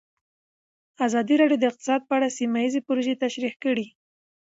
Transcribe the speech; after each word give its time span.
ازادي 1.07 1.35
راډیو 1.41 1.59
د 1.61 1.63
اقتصاد 1.71 2.01
په 2.05 2.13
اړه 2.17 2.35
سیمه 2.37 2.57
ییزې 2.63 2.81
پروژې 2.87 3.19
تشریح 3.23 3.53
کړې. 3.63 3.85